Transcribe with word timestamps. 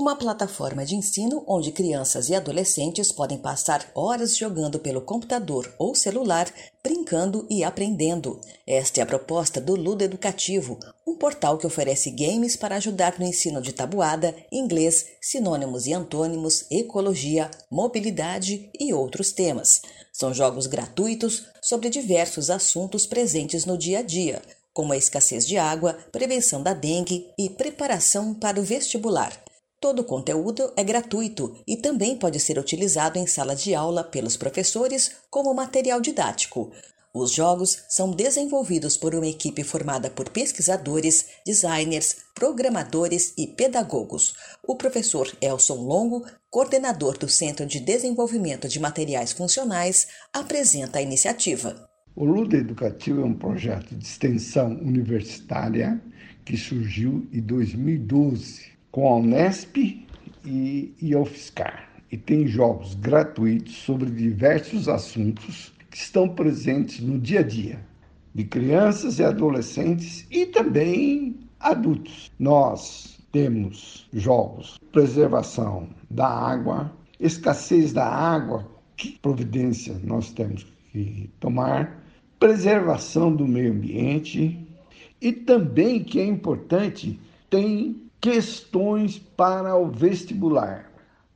Uma 0.00 0.16
plataforma 0.16 0.82
de 0.82 0.96
ensino 0.96 1.44
onde 1.46 1.72
crianças 1.72 2.30
e 2.30 2.34
adolescentes 2.34 3.12
podem 3.12 3.36
passar 3.36 3.86
horas 3.94 4.34
jogando 4.34 4.78
pelo 4.78 5.02
computador 5.02 5.70
ou 5.78 5.94
celular, 5.94 6.50
brincando 6.82 7.46
e 7.50 7.62
aprendendo. 7.62 8.40
Esta 8.66 9.00
é 9.00 9.02
a 9.02 9.06
proposta 9.06 9.60
do 9.60 9.76
Ludo 9.76 10.02
Educativo, 10.02 10.78
um 11.06 11.14
portal 11.16 11.58
que 11.58 11.66
oferece 11.66 12.10
games 12.12 12.56
para 12.56 12.76
ajudar 12.76 13.18
no 13.18 13.26
ensino 13.26 13.60
de 13.60 13.74
tabuada, 13.74 14.34
inglês, 14.50 15.04
sinônimos 15.20 15.86
e 15.86 15.92
antônimos, 15.92 16.64
ecologia, 16.70 17.50
mobilidade 17.70 18.70
e 18.80 18.94
outros 18.94 19.32
temas. 19.32 19.82
São 20.10 20.32
jogos 20.32 20.66
gratuitos 20.66 21.44
sobre 21.60 21.90
diversos 21.90 22.48
assuntos 22.48 23.04
presentes 23.04 23.66
no 23.66 23.76
dia 23.76 23.98
a 23.98 24.02
dia, 24.02 24.40
como 24.72 24.94
a 24.94 24.96
escassez 24.96 25.46
de 25.46 25.58
água, 25.58 25.92
prevenção 26.10 26.62
da 26.62 26.72
dengue 26.72 27.26
e 27.38 27.50
preparação 27.50 28.32
para 28.32 28.58
o 28.58 28.62
vestibular. 28.64 29.30
Todo 29.80 30.00
o 30.00 30.04
conteúdo 30.04 30.70
é 30.76 30.84
gratuito 30.84 31.56
e 31.66 31.74
também 31.74 32.14
pode 32.14 32.38
ser 32.38 32.58
utilizado 32.58 33.18
em 33.18 33.26
sala 33.26 33.56
de 33.56 33.74
aula 33.74 34.04
pelos 34.04 34.36
professores 34.36 35.12
como 35.30 35.54
material 35.54 36.02
didático. 36.02 36.70
Os 37.14 37.32
jogos 37.32 37.82
são 37.88 38.10
desenvolvidos 38.10 38.98
por 38.98 39.14
uma 39.14 39.26
equipe 39.26 39.64
formada 39.64 40.10
por 40.10 40.28
pesquisadores, 40.28 41.28
designers, 41.46 42.16
programadores 42.34 43.32
e 43.38 43.46
pedagogos. 43.46 44.34
O 44.62 44.76
professor 44.76 45.26
Elson 45.40 45.76
Longo, 45.76 46.26
coordenador 46.50 47.16
do 47.16 47.28
Centro 47.28 47.64
de 47.64 47.80
Desenvolvimento 47.80 48.68
de 48.68 48.78
Materiais 48.78 49.32
Funcionais, 49.32 50.08
apresenta 50.30 50.98
a 50.98 51.02
iniciativa. 51.02 51.88
O 52.14 52.26
Ludo 52.26 52.54
Educativo 52.54 53.22
é 53.22 53.24
um 53.24 53.34
projeto 53.34 53.94
de 53.96 54.04
extensão 54.04 54.72
universitária 54.82 55.98
que 56.44 56.54
surgiu 56.54 57.26
em 57.32 57.40
2012 57.40 58.78
com 58.90 59.08
a 59.08 59.16
Unesp 59.16 59.76
e, 60.44 60.94
e 61.00 61.14
a 61.14 61.18
UFSCar. 61.18 61.88
E 62.10 62.16
tem 62.16 62.46
jogos 62.46 62.94
gratuitos 62.94 63.76
sobre 63.76 64.10
diversos 64.10 64.88
assuntos 64.88 65.72
que 65.90 65.96
estão 65.96 66.28
presentes 66.28 67.00
no 67.00 67.18
dia 67.18 67.40
a 67.40 67.44
dia 67.44 67.90
de 68.34 68.44
crianças 68.44 69.18
e 69.18 69.24
adolescentes 69.24 70.26
e 70.30 70.46
também 70.46 71.36
adultos. 71.58 72.30
Nós 72.38 73.18
temos 73.32 74.08
jogos 74.12 74.78
preservação 74.92 75.88
da 76.10 76.26
água, 76.26 76.92
escassez 77.18 77.92
da 77.92 78.06
água, 78.06 78.68
que 78.96 79.18
providência 79.20 80.00
nós 80.02 80.32
temos 80.32 80.66
que 80.92 81.30
tomar, 81.38 82.04
preservação 82.38 83.34
do 83.34 83.46
meio 83.46 83.72
ambiente 83.72 84.66
e 85.20 85.32
também 85.32 86.02
que 86.02 86.18
é 86.18 86.24
importante 86.24 87.20
tem 87.48 88.09
questões 88.20 89.18
para 89.18 89.74
o 89.76 89.90
vestibular. 89.90 90.90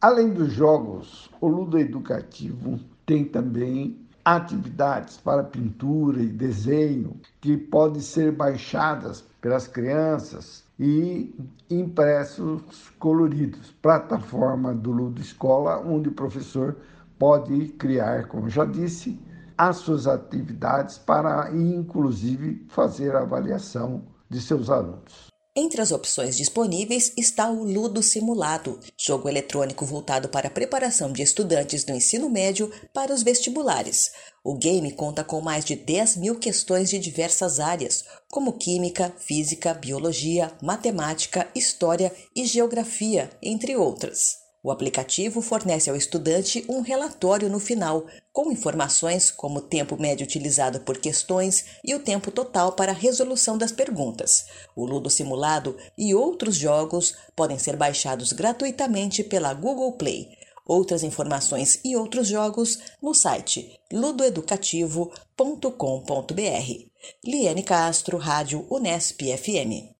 Além 0.00 0.30
dos 0.30 0.50
jogos, 0.52 1.30
o 1.38 1.46
Ludo 1.46 1.78
Educativo 1.78 2.80
tem 3.04 3.22
também 3.22 4.00
atividades 4.24 5.18
para 5.18 5.44
pintura 5.44 6.22
e 6.22 6.26
desenho 6.26 7.20
que 7.38 7.56
podem 7.56 8.00
ser 8.00 8.32
baixadas 8.32 9.22
pelas 9.42 9.66
crianças 9.68 10.64
e 10.78 11.34
impressos 11.68 12.90
coloridos. 12.98 13.72
Plataforma 13.82 14.74
do 14.74 14.90
Ludo 14.90 15.20
Escola, 15.20 15.78
onde 15.84 16.08
o 16.08 16.12
professor 16.12 16.76
pode 17.18 17.68
criar, 17.78 18.26
como 18.26 18.48
já 18.48 18.64
disse, 18.64 19.20
as 19.58 19.76
suas 19.76 20.06
atividades 20.06 20.96
para, 20.96 21.50
inclusive, 21.54 22.64
fazer 22.68 23.14
a 23.14 23.20
avaliação 23.20 24.02
de 24.30 24.40
seus 24.40 24.70
alunos. 24.70 25.29
Entre 25.54 25.82
as 25.82 25.90
opções 25.90 26.36
disponíveis 26.36 27.12
está 27.16 27.50
o 27.50 27.64
Ludo 27.64 28.04
Simulado, 28.04 28.78
jogo 28.96 29.28
eletrônico 29.28 29.84
voltado 29.84 30.28
para 30.28 30.46
a 30.46 30.50
preparação 30.50 31.12
de 31.12 31.22
estudantes 31.22 31.82
do 31.82 31.92
ensino 31.92 32.30
médio 32.30 32.72
para 32.94 33.12
os 33.12 33.24
vestibulares. 33.24 34.12
O 34.44 34.54
game 34.54 34.92
conta 34.92 35.24
com 35.24 35.40
mais 35.40 35.64
de 35.64 35.74
10 35.74 36.18
mil 36.18 36.38
questões 36.38 36.88
de 36.88 37.00
diversas 37.00 37.58
áreas, 37.58 38.04
como 38.30 38.52
química, 38.52 39.12
física, 39.18 39.74
biologia, 39.74 40.52
matemática, 40.62 41.50
história 41.52 42.14
e 42.34 42.46
geografia, 42.46 43.28
entre 43.42 43.76
outras. 43.76 44.39
O 44.62 44.70
aplicativo 44.70 45.40
fornece 45.40 45.88
ao 45.88 45.96
estudante 45.96 46.62
um 46.68 46.82
relatório 46.82 47.48
no 47.48 47.58
final, 47.58 48.04
com 48.30 48.52
informações 48.52 49.30
como 49.30 49.58
o 49.58 49.62
tempo 49.62 49.96
médio 49.98 50.24
utilizado 50.24 50.80
por 50.80 50.98
questões 50.98 51.64
e 51.82 51.94
o 51.94 52.00
tempo 52.00 52.30
total 52.30 52.72
para 52.72 52.92
a 52.92 52.94
resolução 52.94 53.56
das 53.56 53.72
perguntas. 53.72 54.44
O 54.76 54.84
Ludo 54.84 55.08
Simulado 55.08 55.74
e 55.96 56.14
outros 56.14 56.56
jogos 56.56 57.14
podem 57.34 57.58
ser 57.58 57.74
baixados 57.74 58.34
gratuitamente 58.34 59.24
pela 59.24 59.54
Google 59.54 59.92
Play. 59.92 60.28
Outras 60.66 61.02
informações 61.02 61.80
e 61.82 61.96
outros 61.96 62.28
jogos 62.28 62.78
no 63.02 63.14
site 63.14 63.80
ludoeducativo.com.br. 63.90 66.90
Liane 67.24 67.62
Castro, 67.62 68.18
Rádio 68.18 68.66
Unesp 68.70 69.22
FM. 69.22 69.99